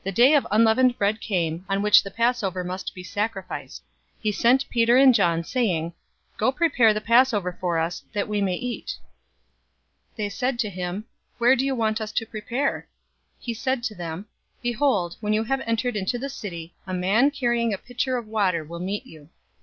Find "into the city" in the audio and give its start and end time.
15.96-16.74